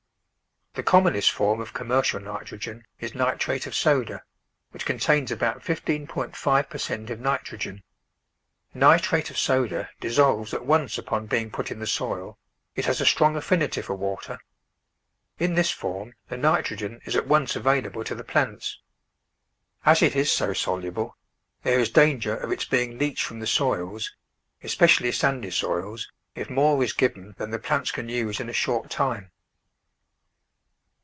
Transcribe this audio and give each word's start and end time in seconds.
The 0.73 0.83
commonest 0.83 1.31
form 1.31 1.59
of 1.59 1.73
commercial 1.73 2.21
nitrogen 2.21 2.85
is 2.97 3.13
nitrate 3.13 3.67
of 3.67 3.75
soda, 3.75 4.23
which 4.69 4.85
contains 4.85 5.29
about 5.29 5.61
15.5 5.65 6.69
per 6.69 6.77
cent 6.77 7.09
of 7.09 7.19
nitrogen. 7.19 7.83
Nitrate 8.73 9.29
of 9.29 9.37
soda 9.37 9.89
dissolves 9.99 10.53
at 10.53 10.65
once 10.65 10.97
upon 10.97 11.25
being 11.27 11.51
put 11.51 11.71
in 11.71 11.79
the 11.79 11.85
soil; 11.85 12.37
it 12.73 12.85
has 12.85 13.01
a 13.01 13.05
strong 13.05 13.35
affinity 13.35 13.81
for 13.81 13.95
water. 13.95 14.39
In 15.37 15.55
this 15.55 15.71
form 15.71 16.13
the 16.29 16.37
nitrogen 16.37 17.01
is 17.03 17.17
at 17.17 17.27
once 17.27 17.57
available 17.57 18.05
to 18.05 18.15
the 18.15 18.23
plants. 18.23 18.79
As 19.85 20.01
it 20.01 20.15
is 20.15 20.31
so 20.31 20.53
soluble, 20.53 21.17
there 21.63 21.81
is 21.81 21.89
danger 21.89 22.37
of 22.37 22.49
its 22.49 22.63
being 22.63 22.97
leached 22.97 23.25
from 23.25 23.41
the 23.41 23.45
soils, 23.45 24.15
especially 24.63 25.11
sandy 25.11 25.51
soils, 25.51 26.09
if 26.33 26.49
more 26.49 26.81
is 26.81 26.93
given 26.93 27.35
than 27.37 27.51
the 27.51 27.59
plants 27.59 27.91
can 27.91 28.07
use 28.07 28.39
in 28.39 28.47
a 28.47 28.53
short 28.53 28.89
time. 28.89 29.31